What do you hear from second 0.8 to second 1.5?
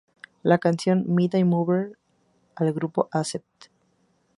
era "Midnight